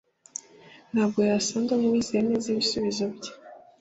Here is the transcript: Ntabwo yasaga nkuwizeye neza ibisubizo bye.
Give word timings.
Ntabwo 0.93 1.19
yasaga 1.29 1.73
nkuwizeye 1.79 2.21
neza 2.29 2.45
ibisubizo 2.49 3.03
bye. 3.13 3.31